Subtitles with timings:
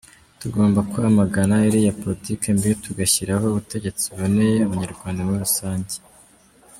[0.39, 5.95] Tugomba kwamagana iriya politiki mbi tugashyiraho ubutegetsi buboneye Abanyarwanda muri rusange.